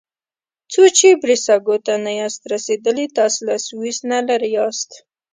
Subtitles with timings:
[0.71, 4.89] څو چې بریساګو ته نه یاست رسیدلي تاسي له سویس نه لرې یاست.